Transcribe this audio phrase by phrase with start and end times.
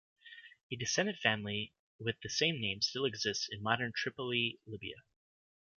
[0.71, 4.95] A descendant family with the same name still exists in modern Tripoli-Libya.